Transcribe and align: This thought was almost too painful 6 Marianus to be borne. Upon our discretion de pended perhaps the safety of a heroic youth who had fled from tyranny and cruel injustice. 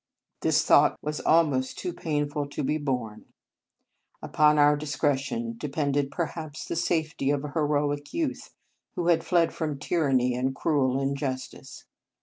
This 0.39 0.63
thought 0.65 0.97
was 1.03 1.19
almost 1.21 1.77
too 1.77 1.93
painful 1.93 2.45
6 2.45 2.55
Marianus 2.55 2.55
to 2.55 2.63
be 2.63 2.77
borne. 2.79 3.25
Upon 4.23 4.57
our 4.57 4.75
discretion 4.75 5.57
de 5.59 5.69
pended 5.69 6.09
perhaps 6.09 6.65
the 6.65 6.75
safety 6.75 7.29
of 7.29 7.43
a 7.43 7.51
heroic 7.51 8.11
youth 8.11 8.49
who 8.95 9.09
had 9.09 9.23
fled 9.23 9.53
from 9.53 9.77
tyranny 9.77 10.33
and 10.33 10.55
cruel 10.55 10.99
injustice. 10.99 11.85